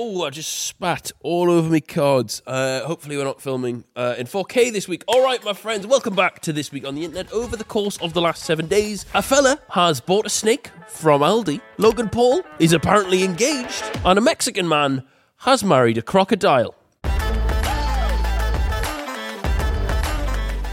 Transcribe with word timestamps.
Oh, 0.00 0.22
I 0.22 0.30
just 0.30 0.52
spat 0.52 1.10
all 1.24 1.50
over 1.50 1.68
me 1.68 1.80
cards. 1.80 2.40
Uh, 2.46 2.82
hopefully, 2.82 3.16
we're 3.16 3.24
not 3.24 3.42
filming 3.42 3.82
uh, 3.96 4.14
in 4.16 4.28
4K 4.28 4.72
this 4.72 4.86
week. 4.86 5.02
All 5.08 5.24
right, 5.24 5.44
my 5.44 5.52
friends, 5.52 5.88
welcome 5.88 6.14
back 6.14 6.38
to 6.42 6.52
This 6.52 6.70
Week 6.70 6.86
on 6.86 6.94
the 6.94 7.04
Internet. 7.04 7.32
Over 7.32 7.56
the 7.56 7.64
course 7.64 7.96
of 7.96 8.12
the 8.12 8.20
last 8.20 8.44
seven 8.44 8.68
days, 8.68 9.06
a 9.12 9.22
fella 9.22 9.58
has 9.70 10.00
bought 10.00 10.24
a 10.24 10.30
snake 10.30 10.70
from 10.86 11.22
Aldi. 11.22 11.60
Logan 11.78 12.08
Paul 12.10 12.42
is 12.60 12.72
apparently 12.72 13.24
engaged, 13.24 13.82
and 14.04 14.16
a 14.16 14.22
Mexican 14.22 14.68
man 14.68 15.02
has 15.38 15.64
married 15.64 15.98
a 15.98 16.02
crocodile. 16.02 16.76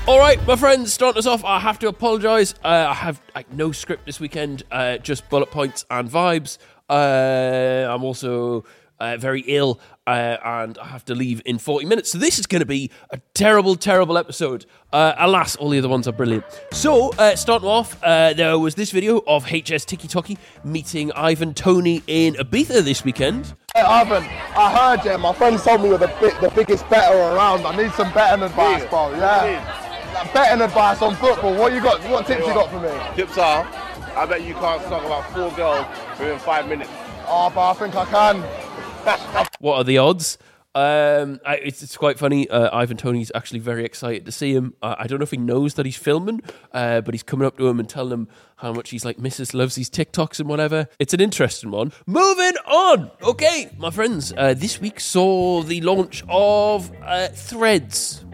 All 0.08 0.20
right, 0.20 0.38
my 0.46 0.56
friends, 0.56 0.94
starting 0.94 1.18
us 1.18 1.26
off, 1.26 1.44
I 1.44 1.60
have 1.60 1.80
to 1.80 1.88
apologise. 1.88 2.54
Uh, 2.64 2.68
I 2.90 2.94
have 2.94 3.20
like, 3.34 3.52
no 3.52 3.72
script 3.72 4.06
this 4.06 4.20
weekend, 4.20 4.62
uh, 4.70 5.00
just 5.00 5.28
bullet 5.32 5.50
points 5.50 5.84
and 5.90 6.08
vibes. 6.08 6.60
Uh, 6.88 7.88
I'm 7.90 8.04
also 8.04 8.66
uh, 9.00 9.18
very 9.18 9.42
ill 9.48 9.80
uh, 10.08 10.38
and 10.44 10.78
I 10.78 10.86
have 10.86 11.04
to 11.06 11.16
leave 11.16 11.42
in 11.46 11.58
40 11.58 11.86
minutes. 11.88 12.12
So 12.12 12.18
this 12.18 12.38
is 12.40 12.46
going 12.46 12.60
to 12.60 12.66
be 12.66 12.92
a 13.10 13.18
terrible, 13.34 13.76
terrible 13.76 14.18
episode. 14.18 14.66
Uh, 14.94 15.14
alas, 15.18 15.56
all 15.56 15.70
the 15.70 15.80
other 15.80 15.90
ones 15.90 16.08
are 16.08 16.12
brilliant. 16.12 16.46
So, 16.72 17.12
uh, 17.18 17.36
starting 17.36 17.68
off, 17.68 18.02
uh, 18.04 18.34
there 18.34 18.58
was 18.60 18.76
this 18.76 18.92
video 18.92 19.22
of 19.28 19.46
HSTikkyTokky 19.46 20.38
meeting 20.64 21.12
Ivan 21.14 21.54
Toney 21.54 22.04
in 22.08 22.36
Ibiza 22.36 22.82
this 22.84 23.04
weekend. 23.04 23.56
Hey, 23.74 23.82
Ivan, 23.82 24.24
I 24.56 24.96
heard 24.98 25.10
you. 25.12 25.18
My 25.18 25.34
friend 25.34 25.58
told 25.58 25.82
me 25.82 25.90
you're 25.90 25.98
the, 25.98 26.08
bi- 26.08 26.40
the 26.40 26.52
biggest 26.56 26.88
better 26.90 27.18
around. 27.18 27.66
I 27.66 27.76
need 27.76 27.92
some 27.94 28.14
betting 28.14 28.44
advice, 28.44 28.86
bro. 28.86 29.12
Yeah. 29.12 29.82
Like, 30.14 30.34
betting 30.34 30.62
advice 30.62 31.02
on 31.02 31.16
football. 31.16 31.56
What 31.56 31.74
you 31.74 31.82
got? 31.82 32.00
What 32.10 32.26
tips 32.28 32.46
you 32.48 32.54
got 32.54 32.70
for 32.70 32.80
me? 32.80 33.16
Tips 33.16 33.38
are, 33.38 33.68
I 34.16 34.26
bet 34.26 34.44
you 34.44 34.54
can't 34.54 34.82
talk 34.84 35.04
about 35.04 35.30
four 35.34 35.52
girls 35.58 35.86
within 36.20 36.40
five 36.40 36.70
minutes. 36.70 36.90
Oh, 37.28 37.52
but 37.54 37.72
I 37.72 37.74
think 37.74 37.96
I 37.96 38.06
can. 38.06 38.65
What 39.60 39.78
are 39.78 39.84
the 39.84 39.98
odds? 39.98 40.38
Um, 40.76 41.40
I, 41.46 41.56
it's, 41.56 41.82
it's 41.82 41.96
quite 41.96 42.20
funny. 42.20 42.50
Uh, 42.50 42.70
Ivan 42.76 42.98
Toney's 42.98 43.32
actually 43.34 43.60
very 43.60 43.86
excited 43.86 44.26
to 44.26 44.32
see 44.32 44.54
him. 44.54 44.74
Uh, 44.82 44.96
I 45.00 45.08
don't 45.08 45.20
know 45.20 45.24
if 45.24 45.32
he 45.32 45.38
knows 45.38 45.76
that 45.76 45.86
he's 45.86 45.96
filming, 45.96 46.42
uh, 46.74 47.00
but 47.00 47.14
he's 47.14 47.24
coming 47.24 47.48
up 47.48 47.58
to 47.58 47.68
him 47.68 47.80
and 47.80 47.88
telling 47.88 48.12
him 48.12 48.28
how 48.58 48.74
much 48.74 48.90
he's 48.90 49.06
like, 49.06 49.16
Mrs. 49.18 49.54
loves 49.54 49.76
these 49.76 49.90
TikToks 49.90 50.42
and 50.42 50.50
whatever. 50.50 50.90
It's 51.00 51.14
an 51.14 51.22
interesting 51.22 51.72
one. 51.72 51.94
Moving 52.06 52.58
on. 52.68 53.10
Okay, 53.24 53.70
my 53.78 53.90
friends, 53.90 54.34
uh, 54.36 54.54
this 54.54 54.82
week 54.82 55.00
saw 55.00 55.64
the 55.64 55.80
launch 55.80 56.24
of 56.28 56.92
uh, 57.02 57.30
Threads. 57.30 58.25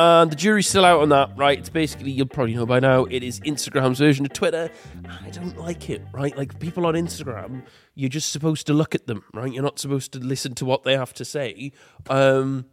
And 0.00 0.30
the 0.30 0.36
jury's 0.36 0.68
still 0.68 0.84
out 0.84 1.00
on 1.00 1.08
that, 1.08 1.36
right? 1.36 1.58
It's 1.58 1.70
basically, 1.70 2.12
you'll 2.12 2.28
probably 2.28 2.54
know 2.54 2.64
by 2.64 2.78
now, 2.78 3.04
it 3.06 3.24
is 3.24 3.40
Instagram's 3.40 3.98
version 3.98 4.24
of 4.24 4.32
Twitter. 4.32 4.70
I 5.24 5.30
don't 5.30 5.58
like 5.58 5.90
it, 5.90 6.02
right? 6.12 6.36
Like, 6.36 6.60
people 6.60 6.86
on 6.86 6.94
Instagram, 6.94 7.64
you're 7.96 8.08
just 8.08 8.30
supposed 8.30 8.68
to 8.68 8.74
look 8.74 8.94
at 8.94 9.08
them, 9.08 9.24
right? 9.34 9.52
You're 9.52 9.64
not 9.64 9.80
supposed 9.80 10.12
to 10.12 10.20
listen 10.20 10.54
to 10.54 10.64
what 10.64 10.84
they 10.84 10.96
have 10.96 11.12
to 11.14 11.24
say. 11.24 11.72
Um, 12.08 12.66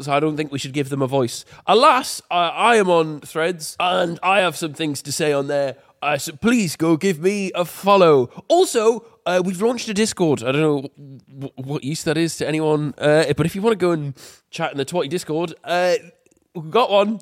so 0.00 0.12
I 0.12 0.20
don't 0.20 0.36
think 0.36 0.52
we 0.52 0.60
should 0.60 0.72
give 0.72 0.88
them 0.88 1.02
a 1.02 1.08
voice. 1.08 1.44
Alas, 1.66 2.22
I, 2.30 2.48
I 2.50 2.76
am 2.76 2.88
on 2.88 3.22
Threads, 3.22 3.76
and 3.80 4.20
I 4.22 4.38
have 4.38 4.54
some 4.56 4.72
things 4.72 5.02
to 5.02 5.10
say 5.10 5.32
on 5.32 5.48
there. 5.48 5.78
Uh, 6.00 6.16
so 6.16 6.30
please 6.36 6.76
go 6.76 6.96
give 6.96 7.18
me 7.18 7.50
a 7.56 7.64
follow. 7.64 8.26
Also, 8.46 9.04
uh, 9.26 9.42
we've 9.44 9.60
launched 9.60 9.88
a 9.88 9.94
Discord. 9.94 10.44
I 10.44 10.52
don't 10.52 10.62
know 10.62 10.90
w- 11.28 11.52
what 11.56 11.82
use 11.82 12.04
that 12.04 12.16
is 12.16 12.36
to 12.36 12.46
anyone, 12.46 12.94
uh, 12.98 13.32
but 13.36 13.46
if 13.46 13.56
you 13.56 13.62
want 13.62 13.72
to 13.72 13.84
go 13.84 13.90
and 13.90 14.14
chat 14.50 14.70
in 14.70 14.78
the 14.78 14.86
Twatty 14.86 15.10
Discord, 15.10 15.54
uh, 15.64 15.96
got 16.70 16.90
one. 16.90 17.20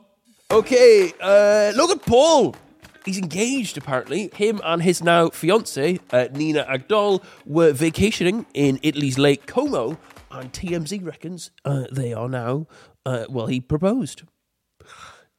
Okay, 0.50 1.12
uh, 1.20 1.72
Logan 1.76 1.98
Paul. 1.98 2.56
He's 3.04 3.18
engaged, 3.18 3.76
apparently. 3.76 4.30
Him 4.34 4.60
and 4.64 4.82
his 4.82 5.02
now 5.02 5.30
fiance, 5.30 5.98
uh, 6.10 6.28
Nina 6.32 6.64
Agdal, 6.64 7.22
were 7.46 7.72
vacationing 7.72 8.46
in 8.54 8.78
Italy's 8.82 9.18
Lake 9.18 9.46
Como, 9.46 9.98
and 10.30 10.52
TMZ 10.52 11.04
reckons 11.04 11.50
uh, 11.64 11.84
they 11.90 12.12
are 12.12 12.28
now, 12.28 12.66
uh, 13.06 13.24
well, 13.28 13.46
he 13.46 13.60
proposed. 13.60 14.22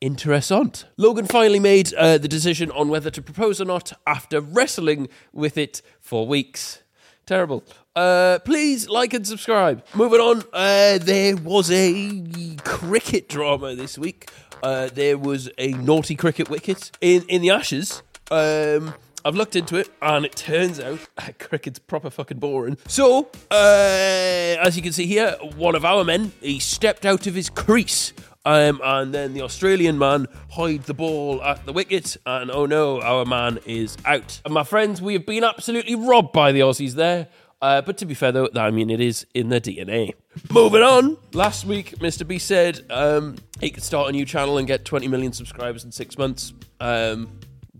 Interessant. 0.02 0.86
Logan 0.98 1.26
finally 1.26 1.60
made 1.60 1.94
uh, 1.95 2.17
the 2.17 2.28
decision 2.28 2.72
on 2.72 2.88
whether 2.88 3.10
to 3.10 3.22
propose 3.22 3.60
or 3.60 3.66
not 3.66 3.94
after 4.08 4.39
wrestling 4.39 5.10
with 5.33 5.58
it 5.58 5.82
for 5.99 6.26
weeks. 6.26 6.82
Terrible. 7.26 7.64
Uh, 7.99 8.39
please 8.39 8.87
like 8.87 9.14
and 9.14 9.27
subscribe. 9.27 9.83
Moving 9.93 10.21
on, 10.21 10.42
uh, 10.54 10.99
there 10.99 11.36
was 11.36 11.70
a 11.70 12.55
cricket 12.64 13.27
drama 13.27 13.76
this 13.76 13.98
week. 13.98 14.30
Uh, 14.64 14.87
there 14.93 15.17
was 15.17 15.49
a 15.58 15.73
naughty 15.73 16.15
cricket 16.15 16.49
wicket 16.49 16.92
in, 17.02 17.23
in 17.23 17.42
the 17.42 17.49
Ashes. 17.49 18.02
Um, 18.32 18.93
I've 19.26 19.36
looked 19.36 19.58
into 19.58 19.76
it, 19.76 19.89
and 20.02 20.26
it 20.26 20.33
turns 20.37 20.80
out 20.80 20.99
cricket's 21.39 21.77
proper 21.77 22.10
fucking 22.10 22.39
boring. 22.39 22.77
So, 22.87 23.32
uh, 23.52 24.55
as 24.64 24.77
you 24.77 24.81
can 24.81 24.93
see 24.93 25.05
here, 25.05 25.36
one 25.58 25.76
of 25.76 25.83
our 25.83 26.05
men 26.05 26.31
he 26.39 26.60
stepped 26.60 27.05
out 27.05 27.27
of 27.27 27.36
his 27.36 27.49
crease, 27.49 28.14
um, 28.45 28.80
and 28.81 29.14
then 29.14 29.33
the 29.33 29.42
Australian 29.42 29.99
man 29.99 30.27
hied 30.52 30.83
the 30.83 30.93
ball 30.93 31.43
at 31.43 31.66
the 31.66 31.73
wicket, 31.73 32.16
and 32.26 32.49
oh 32.49 32.66
no, 32.66 33.02
our 33.02 33.26
man 33.26 33.60
is 33.66 33.98
out. 34.05 34.39
And 34.45 34.54
my 34.54 34.64
friends, 34.64 35.02
we 35.02 35.11
have 35.16 35.26
been 35.26 35.43
absolutely 35.43 35.95
robbed 35.95 36.31
by 36.31 36.54
the 36.54 36.61
Aussies 36.61 36.93
there. 36.93 37.27
Uh, 37.61 37.81
but 37.81 37.97
to 37.97 38.05
be 38.05 38.14
fair, 38.14 38.31
though, 38.31 38.49
I 38.55 38.71
mean, 38.71 38.89
it 38.89 39.02
is 39.02 39.25
in 39.33 39.49
their 39.49 39.59
DNA. 39.59 40.14
Moving 40.49 40.81
on. 40.81 41.17
Last 41.33 41.65
week, 41.65 41.97
Mr. 41.99 42.25
B 42.25 42.39
said 42.39 42.81
um, 42.89 43.36
he 43.59 43.70
could 43.70 43.83
start 43.83 44.08
a 44.08 44.11
new 44.14 44.25
channel 44.25 44.58
and 44.58 44.65
get 44.65 44.86
20 44.86 45.08
million 45.09 45.33
subscribers 45.33 45.83
in 45.83 45.92
six 45.92 46.17
months. 46.17 46.53
Um, 46.80 47.39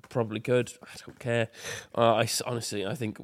probably 0.10 0.40
could. 0.40 0.74
I 0.84 0.96
don't 1.06 1.20
care. 1.20 1.50
Uh, 1.96 2.16
I 2.16 2.28
honestly, 2.46 2.86
I 2.86 2.96
think 2.96 3.18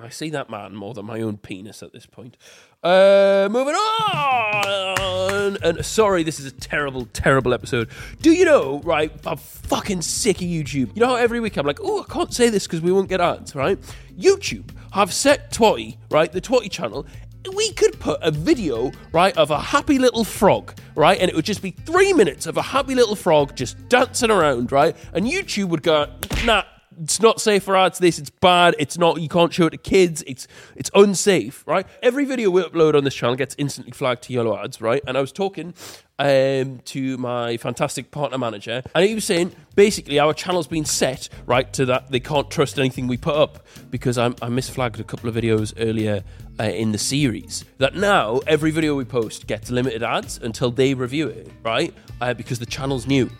I 0.00 0.08
see 0.08 0.30
that 0.30 0.50
man 0.50 0.74
more 0.74 0.94
than 0.94 1.06
my 1.06 1.20
own 1.20 1.38
penis 1.38 1.82
at 1.82 1.92
this 1.92 2.06
point. 2.06 2.36
Uh, 2.82 3.48
moving 3.50 3.74
on. 3.74 5.56
And 5.62 5.84
sorry, 5.84 6.22
this 6.22 6.38
is 6.38 6.46
a 6.46 6.52
terrible, 6.52 7.06
terrible 7.12 7.52
episode. 7.52 7.88
Do 8.20 8.32
you 8.32 8.44
know? 8.44 8.80
Right, 8.80 9.12
I'm 9.26 9.36
fucking 9.36 10.02
sick 10.02 10.36
of 10.36 10.48
YouTube. 10.48 10.94
You 10.94 11.00
know 11.00 11.08
how 11.08 11.16
every 11.16 11.40
week 11.40 11.56
I'm 11.56 11.66
like, 11.66 11.80
oh, 11.82 12.02
I 12.02 12.12
can't 12.12 12.32
say 12.32 12.48
this 12.48 12.66
because 12.66 12.80
we 12.80 12.92
won't 12.92 13.08
get 13.08 13.20
ads. 13.20 13.54
Right? 13.54 13.78
YouTube 14.18 14.70
have 14.92 15.12
set 15.12 15.50
Twatty, 15.52 15.96
right, 16.10 16.30
the 16.30 16.40
Twatty 16.40 16.70
channel. 16.70 17.06
We 17.54 17.72
could 17.72 17.98
put 17.98 18.20
a 18.22 18.30
video, 18.30 18.92
right, 19.12 19.36
of 19.36 19.50
a 19.50 19.58
happy 19.58 19.98
little 19.98 20.24
frog, 20.24 20.74
right, 20.94 21.18
and 21.18 21.28
it 21.28 21.34
would 21.34 21.44
just 21.44 21.62
be 21.62 21.70
three 21.70 22.12
minutes 22.12 22.46
of 22.46 22.56
a 22.56 22.62
happy 22.62 22.94
little 22.94 23.16
frog 23.16 23.54
just 23.56 23.88
dancing 23.88 24.30
around, 24.30 24.72
right, 24.72 24.96
and 25.12 25.26
YouTube 25.26 25.68
would 25.68 25.82
go, 25.82 26.06
nah, 26.44 26.64
it's 26.98 27.20
not 27.20 27.40
safe 27.40 27.62
for 27.62 27.76
ads. 27.76 27.98
This 27.98 28.18
it's 28.18 28.30
bad. 28.30 28.74
It's 28.78 28.98
not. 28.98 29.20
You 29.20 29.28
can't 29.28 29.52
show 29.52 29.66
it 29.66 29.70
to 29.70 29.76
kids. 29.76 30.22
It's 30.26 30.48
it's 30.76 30.90
unsafe, 30.94 31.66
right? 31.66 31.86
Every 32.02 32.24
video 32.24 32.50
we 32.50 32.62
upload 32.62 32.94
on 32.94 33.04
this 33.04 33.14
channel 33.14 33.36
gets 33.36 33.54
instantly 33.58 33.92
flagged 33.92 34.22
to 34.24 34.32
yellow 34.32 34.58
ads, 34.58 34.80
right? 34.80 35.02
And 35.06 35.16
I 35.16 35.20
was 35.20 35.32
talking 35.32 35.74
um, 36.18 36.80
to 36.86 37.16
my 37.18 37.56
fantastic 37.56 38.10
partner 38.10 38.38
manager, 38.38 38.82
and 38.94 39.04
he 39.04 39.14
was 39.14 39.24
saying 39.24 39.52
basically 39.74 40.18
our 40.18 40.34
channel's 40.34 40.66
been 40.66 40.84
set 40.84 41.28
right 41.46 41.72
to 41.72 41.86
that 41.86 42.10
they 42.10 42.20
can't 42.20 42.50
trust 42.50 42.78
anything 42.78 43.06
we 43.06 43.16
put 43.16 43.36
up 43.36 43.66
because 43.90 44.18
I, 44.18 44.26
I 44.26 44.48
misflagged 44.48 45.00
a 45.00 45.04
couple 45.04 45.28
of 45.28 45.34
videos 45.34 45.72
earlier 45.78 46.22
uh, 46.58 46.64
in 46.64 46.92
the 46.92 46.98
series. 46.98 47.64
That 47.78 47.94
now 47.94 48.40
every 48.46 48.70
video 48.70 48.96
we 48.96 49.04
post 49.04 49.46
gets 49.46 49.70
limited 49.70 50.02
ads 50.02 50.38
until 50.38 50.70
they 50.70 50.94
review 50.94 51.28
it, 51.28 51.50
right? 51.62 51.94
Uh, 52.20 52.34
because 52.34 52.58
the 52.58 52.66
channel's 52.66 53.06
new. 53.06 53.30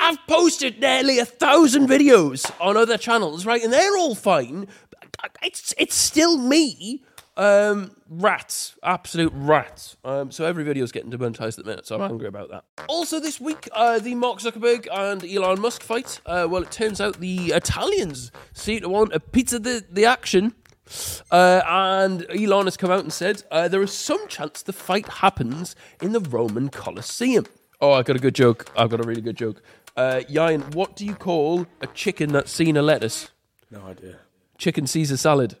I've 0.00 0.26
posted 0.26 0.80
nearly 0.80 1.18
a 1.18 1.24
thousand 1.24 1.86
videos 1.86 2.50
on 2.60 2.76
other 2.76 2.96
channels, 2.96 3.44
right? 3.44 3.62
And 3.62 3.72
they're 3.72 3.96
all 3.96 4.14
fine. 4.14 4.66
It's 5.42 5.74
it's 5.78 5.94
still 5.94 6.38
me. 6.38 7.04
Um, 7.36 7.92
rats, 8.08 8.76
absolute 8.82 9.32
rats. 9.34 9.96
Um, 10.04 10.30
so 10.30 10.44
every 10.44 10.64
video 10.64 10.84
is 10.84 10.92
getting 10.92 11.10
demonetized 11.10 11.58
at 11.58 11.64
the 11.64 11.70
minute, 11.70 11.86
so 11.86 11.96
I'm 11.96 12.10
angry 12.10 12.26
about 12.26 12.50
that. 12.50 12.64
Also, 12.86 13.18
this 13.18 13.40
week, 13.40 13.68
uh, 13.72 13.98
the 13.98 14.14
Mark 14.14 14.40
Zuckerberg 14.40 14.88
and 14.92 15.24
Elon 15.24 15.60
Musk 15.60 15.82
fight. 15.82 16.20
Uh, 16.26 16.46
well, 16.50 16.62
it 16.62 16.70
turns 16.70 17.00
out 17.00 17.20
the 17.20 17.52
Italians 17.52 18.30
seem 18.52 18.80
to 18.80 18.88
want 18.88 19.14
a 19.14 19.20
pizza 19.20 19.58
the, 19.58 19.84
the 19.90 20.04
action. 20.04 20.54
Uh, 21.30 21.62
and 21.66 22.26
Elon 22.30 22.66
has 22.66 22.76
come 22.76 22.90
out 22.90 23.04
and 23.04 23.12
said 23.12 23.44
uh, 23.50 23.68
there 23.68 23.82
is 23.82 23.92
some 23.92 24.26
chance 24.28 24.60
the 24.60 24.72
fight 24.72 25.08
happens 25.08 25.76
in 26.02 26.12
the 26.12 26.20
Roman 26.20 26.68
Colosseum. 26.68 27.46
Oh, 27.80 27.92
I 27.92 28.02
got 28.02 28.16
a 28.16 28.18
good 28.18 28.34
joke. 28.34 28.70
I've 28.76 28.90
got 28.90 29.02
a 29.02 29.08
really 29.08 29.22
good 29.22 29.38
joke. 29.38 29.62
Uh, 30.00 30.22
Yain, 30.30 30.74
what 30.74 30.96
do 30.96 31.04
you 31.04 31.14
call 31.14 31.66
a 31.82 31.86
chicken 31.88 32.32
that's 32.32 32.50
seen 32.50 32.74
a 32.78 32.80
lettuce? 32.80 33.28
No 33.70 33.82
idea. 33.82 34.16
Chicken 34.56 34.86
Caesar 34.86 35.18
salad. 35.18 35.58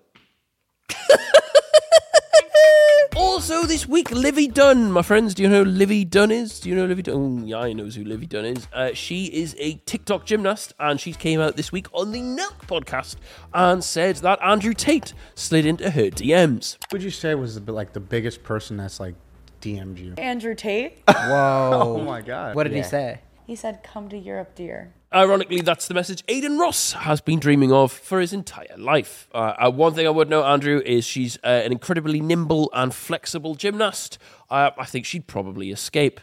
also, 3.16 3.64
this 3.64 3.86
week, 3.86 4.10
Livvy 4.10 4.48
Dunne, 4.48 4.90
my 4.90 5.02
friends. 5.02 5.34
Do 5.34 5.42
you 5.42 5.48
know 5.50 5.62
who 5.62 5.70
Livvy 5.70 6.06
Dunne 6.06 6.30
is? 6.30 6.58
Do 6.58 6.70
you 6.70 6.74
know 6.74 6.86
Livvy 6.86 7.02
Dunne? 7.02 7.42
Oh, 7.42 7.46
yeah, 7.46 7.58
I 7.58 7.74
knows 7.74 7.96
who 7.96 8.04
Livvy 8.04 8.24
Dunne 8.26 8.46
is. 8.46 8.66
Uh, 8.72 8.94
she 8.94 9.26
is 9.26 9.54
a 9.58 9.74
TikTok 9.84 10.24
gymnast, 10.24 10.72
and 10.80 10.98
she 10.98 11.12
came 11.12 11.38
out 11.38 11.56
this 11.56 11.70
week 11.70 11.88
on 11.92 12.12
the 12.12 12.20
Nelk 12.20 12.66
podcast 12.66 13.16
and 13.52 13.84
said 13.84 14.16
that 14.16 14.42
Andrew 14.42 14.72
Tate 14.72 15.12
slid 15.34 15.66
into 15.66 15.90
her 15.90 16.04
DMs. 16.04 16.78
would 16.92 17.02
you 17.02 17.10
say 17.10 17.34
was 17.34 17.60
the, 17.60 17.72
like 17.72 17.92
the 17.92 18.00
biggest 18.00 18.42
person 18.42 18.78
that's 18.78 18.98
like 19.00 19.16
DM'd 19.60 19.98
you? 19.98 20.14
Andrew 20.16 20.54
Tate. 20.54 21.02
Whoa. 21.06 21.72
Oh 22.00 22.02
my 22.02 22.22
god. 22.22 22.54
What 22.56 22.62
did 22.64 22.72
he 22.72 22.78
Yeah. 22.78 22.84
say? 22.86 23.20
He 23.50 23.56
said, 23.56 23.82
"Come 23.82 24.08
to 24.10 24.16
Europe, 24.16 24.54
dear." 24.54 24.94
Ironically, 25.12 25.60
that's 25.60 25.88
the 25.88 25.94
message 25.94 26.22
Adin 26.28 26.56
Ross 26.56 26.92
has 26.92 27.20
been 27.20 27.40
dreaming 27.40 27.72
of 27.72 27.90
for 27.90 28.20
his 28.20 28.32
entire 28.32 28.76
life. 28.78 29.28
Uh, 29.34 29.54
uh, 29.58 29.70
one 29.72 29.92
thing 29.92 30.06
I 30.06 30.10
would 30.10 30.30
know, 30.30 30.44
Andrew, 30.44 30.80
is 30.86 31.04
she's 31.04 31.36
uh, 31.42 31.48
an 31.48 31.72
incredibly 31.72 32.20
nimble 32.20 32.70
and 32.72 32.94
flexible 32.94 33.56
gymnast. 33.56 34.18
Uh, 34.48 34.70
I 34.78 34.84
think 34.84 35.04
she'd 35.04 35.26
probably 35.26 35.72
escape. 35.72 36.20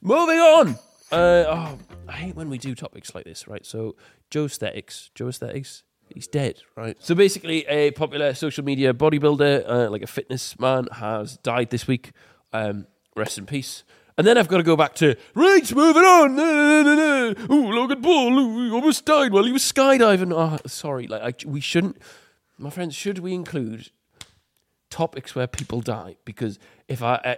Moving 0.00 0.38
on. 0.38 0.76
Uh, 1.12 1.44
oh, 1.48 1.78
I 2.08 2.12
hate 2.12 2.34
when 2.34 2.48
we 2.48 2.56
do 2.56 2.74
topics 2.74 3.14
like 3.14 3.26
this, 3.26 3.46
right? 3.46 3.66
So, 3.66 3.94
Joesthetics. 4.30 5.10
Joe 5.14 5.28
Aesthetics. 5.28 5.82
He's 6.14 6.26
dead, 6.26 6.62
right? 6.78 6.96
So 6.98 7.14
basically, 7.14 7.66
a 7.66 7.90
popular 7.90 8.32
social 8.32 8.64
media 8.64 8.94
bodybuilder, 8.94 9.68
uh, 9.68 9.90
like 9.90 10.00
a 10.00 10.06
fitness 10.06 10.58
man, 10.58 10.88
has 10.92 11.36
died 11.36 11.68
this 11.68 11.86
week. 11.86 12.12
Um, 12.54 12.86
rest 13.14 13.36
in 13.36 13.44
peace. 13.44 13.84
And 14.16 14.26
then 14.26 14.38
I've 14.38 14.48
got 14.48 14.58
to 14.58 14.62
go 14.62 14.76
back 14.76 14.94
to 14.96 15.16
right, 15.34 15.74
moving 15.74 16.02
on. 16.02 16.38
Oh, 16.38 17.34
Logan 17.50 18.00
Paul 18.00 18.38
ooh, 18.38 18.64
he 18.66 18.70
almost 18.70 19.04
died 19.04 19.32
while 19.32 19.44
he 19.44 19.52
was 19.52 19.62
skydiving. 19.62 20.32
Oh, 20.32 20.58
sorry, 20.66 21.06
like 21.08 21.22
I, 21.22 21.48
we 21.48 21.60
shouldn't, 21.60 21.98
my 22.56 22.70
friends. 22.70 22.94
Should 22.94 23.18
we 23.18 23.34
include 23.34 23.90
topics 24.88 25.34
where 25.34 25.48
people 25.48 25.80
die? 25.80 26.16
Because 26.24 26.60
if 26.86 27.02
I 27.02 27.14
uh, 27.16 27.34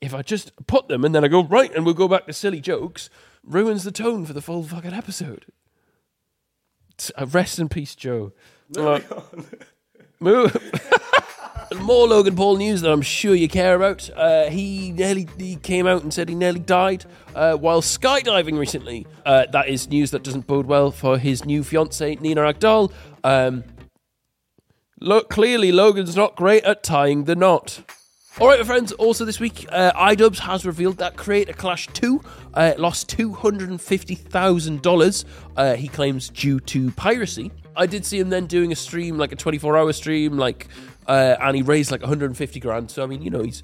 if 0.00 0.14
I 0.14 0.22
just 0.22 0.52
put 0.66 0.88
them 0.88 1.04
and 1.04 1.14
then 1.14 1.24
I 1.24 1.28
go 1.28 1.44
right 1.44 1.74
and 1.74 1.84
we'll 1.84 1.94
go 1.94 2.08
back 2.08 2.26
to 2.26 2.32
silly 2.32 2.60
jokes, 2.60 3.10
ruins 3.44 3.84
the 3.84 3.92
tone 3.92 4.24
for 4.24 4.32
the 4.32 4.40
full 4.42 4.62
fucking 4.62 4.94
episode. 4.94 5.46
T- 6.96 7.12
uh, 7.16 7.26
rest 7.26 7.58
in 7.58 7.68
peace, 7.68 7.94
Joe. 7.94 8.32
Uh, 8.76 9.00
move. 10.18 10.56
More 11.76 12.08
Logan 12.08 12.34
Paul 12.34 12.56
news 12.56 12.80
that 12.80 12.90
I'm 12.90 13.02
sure 13.02 13.32
you 13.34 13.48
care 13.48 13.76
about. 13.76 14.10
Uh, 14.16 14.50
he 14.50 14.90
nearly 14.92 15.28
he 15.38 15.54
came 15.56 15.86
out 15.86 16.02
and 16.02 16.12
said 16.12 16.28
he 16.28 16.34
nearly 16.34 16.58
died 16.58 17.04
uh, 17.34 17.54
while 17.54 17.80
skydiving 17.80 18.58
recently. 18.58 19.06
Uh, 19.24 19.46
that 19.52 19.68
is 19.68 19.88
news 19.88 20.10
that 20.10 20.24
doesn't 20.24 20.48
bode 20.48 20.66
well 20.66 20.90
for 20.90 21.16
his 21.16 21.44
new 21.44 21.62
fiancee 21.62 22.18
Nina 22.20 22.42
Agdal. 22.42 22.92
Um, 23.22 23.62
look, 25.00 25.30
clearly 25.30 25.70
Logan's 25.70 26.16
not 26.16 26.34
great 26.34 26.64
at 26.64 26.82
tying 26.82 27.24
the 27.24 27.36
knot. 27.36 27.84
All 28.38 28.46
right, 28.48 28.58
my 28.58 28.64
friends. 28.64 28.92
Also, 28.92 29.24
this 29.24 29.40
week, 29.40 29.66
uh, 29.70 29.92
iDubbbz 29.92 30.38
has 30.38 30.64
revealed 30.64 30.98
that 30.98 31.16
Creator 31.16 31.54
Clash 31.54 31.88
2 31.88 32.20
uh, 32.54 32.74
lost 32.78 33.10
$250,000, 33.16 35.24
uh, 35.56 35.74
he 35.74 35.88
claims, 35.88 36.28
due 36.30 36.60
to 36.60 36.92
piracy. 36.92 37.50
I 37.76 37.86
did 37.86 38.06
see 38.06 38.18
him 38.18 38.30
then 38.30 38.46
doing 38.46 38.72
a 38.72 38.76
stream, 38.76 39.18
like 39.18 39.32
a 39.32 39.36
24 39.36 39.76
hour 39.76 39.92
stream, 39.92 40.38
like, 40.38 40.68
uh, 41.06 41.36
and 41.40 41.56
he 41.56 41.62
raised 41.62 41.90
like 41.90 42.00
150 42.00 42.60
grand. 42.60 42.90
So, 42.90 43.02
I 43.02 43.06
mean, 43.06 43.22
you 43.22 43.30
know, 43.30 43.42
he's 43.42 43.62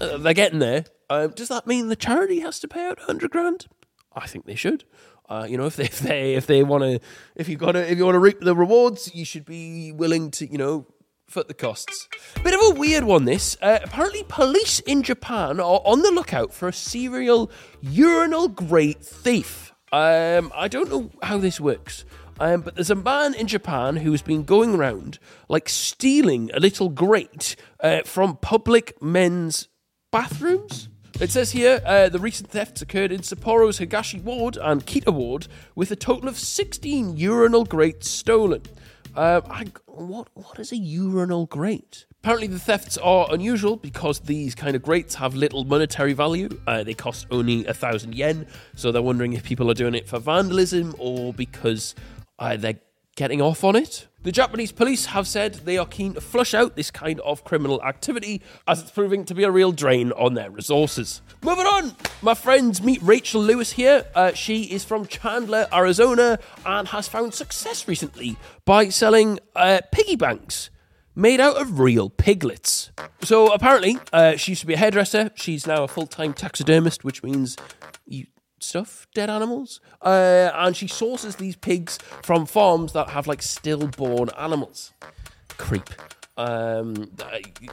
uh, 0.00 0.18
they're 0.18 0.34
getting 0.34 0.58
there. 0.58 0.84
Uh, 1.08 1.26
does 1.28 1.48
that 1.48 1.66
mean 1.66 1.88
the 1.88 1.96
charity 1.96 2.40
has 2.40 2.58
to 2.60 2.68
pay 2.68 2.86
out 2.86 2.98
100 2.98 3.30
grand? 3.30 3.66
I 4.14 4.26
think 4.26 4.46
they 4.46 4.54
should. 4.54 4.84
Uh, 5.28 5.46
you 5.48 5.56
know, 5.56 5.66
if 5.66 5.76
they 5.76 5.84
if 5.84 6.00
they 6.00 6.34
if 6.34 6.46
they 6.46 6.62
want 6.62 6.82
to, 6.82 7.00
if 7.36 7.48
you 7.48 7.56
got 7.56 7.72
to 7.72 7.90
if 7.90 7.96
you 7.96 8.04
want 8.04 8.16
to 8.16 8.20
reap 8.20 8.40
the 8.40 8.54
rewards, 8.54 9.14
you 9.14 9.24
should 9.24 9.44
be 9.44 9.92
willing 9.92 10.30
to, 10.32 10.50
you 10.50 10.58
know, 10.58 10.86
foot 11.26 11.48
the 11.48 11.54
costs. 11.54 12.08
Bit 12.42 12.54
of 12.54 12.60
a 12.76 12.78
weird 12.78 13.04
one, 13.04 13.24
this. 13.24 13.56
Uh, 13.62 13.78
apparently, 13.82 14.24
police 14.28 14.80
in 14.80 15.02
Japan 15.02 15.60
are 15.60 15.80
on 15.84 16.02
the 16.02 16.10
lookout 16.10 16.52
for 16.52 16.68
a 16.68 16.72
serial 16.72 17.50
urinal 17.80 18.48
grate 18.48 19.02
thief. 19.02 19.72
Um, 19.92 20.52
I 20.54 20.68
don't 20.68 20.90
know 20.90 21.10
how 21.22 21.38
this 21.38 21.60
works. 21.60 22.04
Um, 22.40 22.62
but 22.62 22.74
there's 22.74 22.90
a 22.90 22.94
man 22.94 23.34
in 23.34 23.46
Japan 23.46 23.96
who 23.96 24.10
has 24.10 24.22
been 24.22 24.44
going 24.44 24.74
around, 24.74 25.18
like, 25.48 25.68
stealing 25.68 26.50
a 26.54 26.60
little 26.60 26.88
grate 26.88 27.56
uh, 27.80 28.02
from 28.04 28.36
public 28.36 29.00
men's 29.02 29.68
bathrooms. 30.10 30.88
It 31.20 31.30
says 31.30 31.52
here 31.52 31.80
uh, 31.84 32.08
the 32.08 32.18
recent 32.18 32.50
thefts 32.50 32.82
occurred 32.82 33.12
in 33.12 33.20
Sapporo's 33.20 33.78
Higashi 33.78 34.22
Ward 34.22 34.56
and 34.56 34.84
Kita 34.84 35.12
Ward, 35.12 35.46
with 35.74 35.90
a 35.90 35.96
total 35.96 36.28
of 36.28 36.38
16 36.38 37.16
urinal 37.16 37.64
grates 37.64 38.08
stolen. 38.08 38.62
Uh, 39.14 39.42
I, 39.48 39.66
what 39.86 40.28
what 40.32 40.58
is 40.58 40.72
a 40.72 40.76
urinal 40.76 41.46
grate? 41.46 42.06
Apparently, 42.22 42.46
the 42.46 42.58
thefts 42.58 42.96
are 42.98 43.26
unusual 43.30 43.76
because 43.76 44.20
these 44.20 44.54
kind 44.54 44.74
of 44.74 44.82
grates 44.82 45.16
have 45.16 45.34
little 45.34 45.64
monetary 45.64 46.12
value. 46.12 46.48
Uh, 46.66 46.82
they 46.82 46.94
cost 46.94 47.26
only 47.30 47.66
a 47.66 47.74
thousand 47.74 48.14
yen, 48.14 48.46
so 48.74 48.90
they're 48.90 49.02
wondering 49.02 49.34
if 49.34 49.42
people 49.42 49.70
are 49.70 49.74
doing 49.74 49.94
it 49.94 50.08
for 50.08 50.18
vandalism 50.18 50.94
or 50.98 51.34
because 51.34 51.94
uh, 52.42 52.56
they're 52.56 52.80
getting 53.14 53.40
off 53.40 53.62
on 53.62 53.76
it. 53.76 54.08
The 54.24 54.32
Japanese 54.32 54.72
police 54.72 55.06
have 55.06 55.28
said 55.28 55.54
they 55.54 55.78
are 55.78 55.86
keen 55.86 56.14
to 56.14 56.20
flush 56.20 56.54
out 56.54 56.74
this 56.74 56.90
kind 56.90 57.20
of 57.20 57.44
criminal 57.44 57.80
activity 57.82 58.42
as 58.66 58.80
it's 58.80 58.90
proving 58.90 59.24
to 59.26 59.34
be 59.34 59.44
a 59.44 59.50
real 59.50 59.70
drain 59.70 60.10
on 60.12 60.34
their 60.34 60.50
resources. 60.50 61.22
Moving 61.42 61.66
on, 61.66 61.94
my 62.20 62.34
friends, 62.34 62.82
meet 62.82 63.00
Rachel 63.02 63.40
Lewis 63.40 63.72
here. 63.72 64.06
Uh, 64.14 64.32
she 64.32 64.64
is 64.64 64.84
from 64.84 65.06
Chandler, 65.06 65.68
Arizona, 65.72 66.38
and 66.66 66.88
has 66.88 67.06
found 67.06 67.32
success 67.34 67.86
recently 67.86 68.36
by 68.64 68.88
selling 68.88 69.38
uh, 69.54 69.80
piggy 69.92 70.16
banks 70.16 70.70
made 71.14 71.40
out 71.40 71.60
of 71.60 71.78
real 71.78 72.10
piglets. 72.10 72.90
So 73.22 73.52
apparently, 73.52 73.98
uh, 74.12 74.36
she 74.36 74.52
used 74.52 74.62
to 74.62 74.66
be 74.66 74.74
a 74.74 74.78
hairdresser. 74.78 75.30
She's 75.34 75.66
now 75.66 75.84
a 75.84 75.88
full 75.88 76.06
time 76.06 76.32
taxidermist, 76.32 77.04
which 77.04 77.22
means 77.22 77.56
you 78.06 78.26
stuff 78.62 79.06
dead 79.14 79.30
animals. 79.30 79.80
Uh, 80.00 80.50
and 80.54 80.76
she 80.76 80.86
sources 80.86 81.36
these 81.36 81.56
pigs 81.56 81.98
from 82.22 82.46
farms 82.46 82.92
that 82.92 83.10
have 83.10 83.26
like 83.26 83.42
stillborn 83.42 84.30
animals. 84.38 84.92
Creep. 85.58 85.90
Um, 86.36 87.10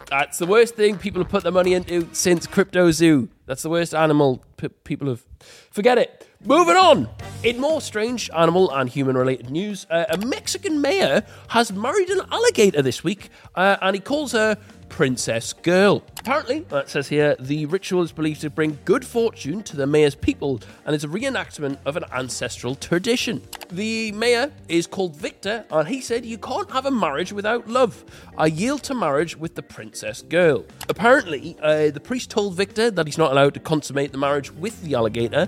that's 0.09 0.37
the 0.37 0.45
worst 0.45 0.75
thing 0.75 0.97
people 0.97 1.21
have 1.21 1.31
put 1.31 1.43
their 1.43 1.51
money 1.51 1.73
into 1.73 2.09
since 2.11 2.45
CryptoZoo. 2.45 3.29
That's 3.45 3.63
the 3.63 3.69
worst 3.69 3.95
animal 3.95 4.43
p- 4.57 4.67
people 4.83 5.07
have. 5.07 5.23
Forget 5.71 5.97
it. 5.97 6.27
Moving 6.43 6.75
on. 6.75 7.07
In 7.43 7.59
more 7.59 7.79
strange 7.79 8.29
animal 8.35 8.69
and 8.71 8.89
human 8.89 9.17
related 9.17 9.49
news, 9.49 9.87
uh, 9.89 10.05
a 10.09 10.17
Mexican 10.17 10.81
mayor 10.81 11.23
has 11.49 11.71
married 11.71 12.09
an 12.09 12.21
alligator 12.31 12.81
this 12.81 13.01
week, 13.03 13.29
uh, 13.55 13.77
and 13.81 13.95
he 13.95 14.01
calls 14.01 14.33
her 14.33 14.57
Princess 14.89 15.53
Girl. 15.53 16.03
Apparently, 16.19 16.65
it 16.71 16.89
says 16.89 17.07
here, 17.07 17.35
the 17.39 17.65
ritual 17.67 18.03
is 18.03 18.11
believed 18.11 18.41
to 18.41 18.49
bring 18.49 18.77
good 18.83 19.05
fortune 19.05 19.63
to 19.63 19.77
the 19.77 19.87
mayor's 19.87 20.15
people 20.15 20.59
and 20.85 20.95
is 20.95 21.03
a 21.03 21.07
reenactment 21.07 21.77
of 21.85 21.95
an 21.95 22.03
ancestral 22.11 22.75
tradition. 22.75 23.41
The 23.71 24.11
mayor 24.11 24.51
is 24.67 24.87
called 24.87 25.15
Victor, 25.15 25.65
and 25.71 25.87
he 25.87 26.01
said, 26.01 26.25
You 26.25 26.37
can't 26.37 26.69
have 26.71 26.85
a 26.85 26.91
marriage 26.91 27.31
without 27.31 27.67
love. 27.67 28.03
I 28.37 28.47
yield 28.47 28.83
to 28.83 28.93
marriage 28.93 29.37
with 29.37 29.55
the 29.55 29.63
Princess 29.63 30.21
Girl. 30.21 30.65
Apparently, 30.89 31.55
uh, 31.61 31.91
the 31.91 32.01
priest 32.01 32.29
told 32.29 32.55
Victor 32.55 32.91
that 32.91 33.07
he's 33.07 33.17
not 33.17 33.31
allowed 33.31 33.53
to 33.53 33.59
consummate 33.59 34.11
the 34.11 34.17
marriage 34.17 34.51
with 34.51 34.81
the 34.81 34.95
alligator. 34.95 35.47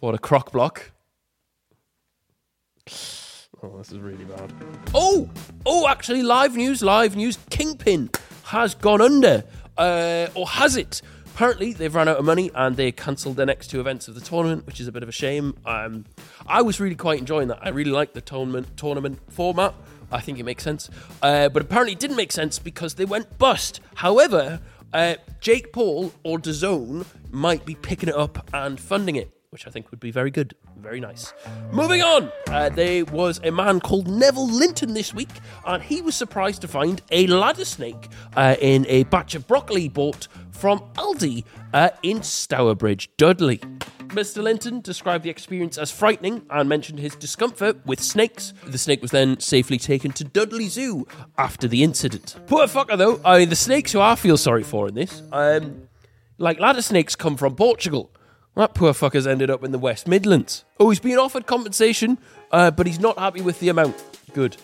What 0.00 0.14
a 0.14 0.18
crock 0.18 0.52
block. 0.52 0.92
Oh, 3.64 3.78
this 3.78 3.92
is 3.92 4.00
really 4.00 4.24
bad. 4.24 4.52
Oh, 4.92 5.30
oh, 5.64 5.86
actually, 5.86 6.24
live 6.24 6.56
news, 6.56 6.82
live 6.82 7.14
news. 7.14 7.38
Kingpin 7.48 8.10
has 8.52 8.74
gone 8.74 9.00
under, 9.00 9.44
uh, 9.78 10.26
or 10.34 10.46
has 10.46 10.76
it? 10.76 11.00
Apparently, 11.34 11.72
they've 11.72 11.94
run 11.94 12.06
out 12.06 12.18
of 12.18 12.24
money 12.26 12.50
and 12.54 12.76
they 12.76 12.92
cancelled 12.92 13.36
the 13.36 13.46
next 13.46 13.68
two 13.68 13.80
events 13.80 14.08
of 14.08 14.14
the 14.14 14.20
tournament, 14.20 14.66
which 14.66 14.78
is 14.78 14.86
a 14.86 14.92
bit 14.92 15.02
of 15.02 15.08
a 15.08 15.12
shame. 15.12 15.56
Um, 15.64 16.04
I 16.46 16.60
was 16.60 16.78
really 16.78 16.94
quite 16.94 17.18
enjoying 17.18 17.48
that. 17.48 17.60
I 17.62 17.70
really 17.70 17.90
like 17.90 18.12
the 18.12 18.20
tournament 18.20 18.76
tournament 18.76 19.20
format. 19.30 19.74
I 20.10 20.20
think 20.20 20.38
it 20.38 20.42
makes 20.42 20.62
sense, 20.62 20.90
uh, 21.22 21.48
but 21.48 21.62
apparently 21.62 21.92
it 21.92 21.98
didn't 21.98 22.16
make 22.16 22.30
sense 22.30 22.58
because 22.58 22.96
they 22.96 23.06
went 23.06 23.38
bust. 23.38 23.80
However, 23.94 24.60
uh, 24.92 25.14
Jake 25.40 25.72
Paul 25.72 26.12
or 26.22 26.38
DAZN 26.38 27.06
might 27.30 27.64
be 27.64 27.74
picking 27.74 28.10
it 28.10 28.14
up 28.14 28.46
and 28.52 28.78
funding 28.78 29.16
it 29.16 29.30
which 29.52 29.66
I 29.66 29.70
think 29.70 29.90
would 29.90 30.00
be 30.00 30.10
very 30.10 30.30
good. 30.30 30.54
Very 30.78 30.98
nice. 30.98 31.34
Moving 31.72 32.00
on, 32.00 32.32
uh, 32.48 32.70
there 32.70 33.04
was 33.04 33.38
a 33.44 33.52
man 33.52 33.80
called 33.80 34.08
Neville 34.08 34.50
Linton 34.50 34.94
this 34.94 35.12
week, 35.12 35.28
and 35.66 35.82
he 35.82 36.00
was 36.00 36.14
surprised 36.14 36.62
to 36.62 36.68
find 36.68 37.02
a 37.10 37.26
ladder 37.26 37.66
snake 37.66 38.08
uh, 38.34 38.56
in 38.62 38.86
a 38.88 39.04
batch 39.04 39.34
of 39.34 39.46
broccoli 39.46 39.90
bought 39.90 40.26
from 40.52 40.78
Aldi 40.94 41.44
uh, 41.74 41.90
in 42.02 42.22
Stourbridge, 42.22 43.10
Dudley. 43.18 43.58
Mr. 44.08 44.42
Linton 44.42 44.80
described 44.80 45.22
the 45.22 45.30
experience 45.30 45.76
as 45.76 45.90
frightening 45.90 46.46
and 46.48 46.66
mentioned 46.66 46.98
his 46.98 47.14
discomfort 47.14 47.84
with 47.84 48.00
snakes. 48.00 48.54
The 48.64 48.78
snake 48.78 49.02
was 49.02 49.10
then 49.10 49.38
safely 49.38 49.76
taken 49.76 50.12
to 50.12 50.24
Dudley 50.24 50.68
Zoo 50.68 51.06
after 51.36 51.68
the 51.68 51.82
incident. 51.82 52.36
Poor 52.46 52.66
fucker, 52.66 52.96
though. 52.96 53.20
I 53.22 53.40
mean, 53.40 53.50
the 53.50 53.56
snakes 53.56 53.92
who 53.92 54.00
I 54.00 54.14
feel 54.14 54.38
sorry 54.38 54.62
for 54.62 54.88
in 54.88 54.94
this, 54.94 55.22
um, 55.30 55.88
like 56.38 56.58
ladder 56.58 56.82
snakes 56.82 57.14
come 57.16 57.36
from 57.36 57.54
Portugal. 57.54 58.10
That 58.54 58.74
poor 58.74 58.92
fucker's 58.92 59.26
ended 59.26 59.50
up 59.50 59.64
in 59.64 59.72
the 59.72 59.78
West 59.78 60.06
Midlands. 60.06 60.64
Oh, 60.78 60.90
he's 60.90 61.00
been 61.00 61.18
offered 61.18 61.46
compensation, 61.46 62.18
uh, 62.50 62.70
but 62.70 62.86
he's 62.86 63.00
not 63.00 63.18
happy 63.18 63.40
with 63.40 63.60
the 63.60 63.70
amount. 63.70 64.02
Good. 64.34 64.56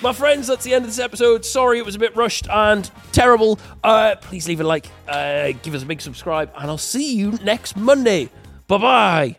My 0.00 0.12
friends, 0.12 0.46
that's 0.46 0.64
the 0.64 0.74
end 0.74 0.84
of 0.84 0.90
this 0.90 0.98
episode. 0.98 1.44
Sorry 1.44 1.78
it 1.78 1.84
was 1.84 1.94
a 1.96 1.98
bit 1.98 2.14
rushed 2.16 2.48
and 2.48 2.88
terrible. 3.12 3.58
Uh, 3.82 4.16
please 4.20 4.46
leave 4.46 4.60
a 4.60 4.64
like, 4.64 4.86
uh, 5.08 5.52
give 5.62 5.74
us 5.74 5.82
a 5.82 5.86
big 5.86 6.00
subscribe, 6.00 6.52
and 6.56 6.70
I'll 6.70 6.78
see 6.78 7.14
you 7.14 7.32
next 7.42 7.76
Monday. 7.76 8.28
Bye 8.66 8.78
bye. 8.78 9.36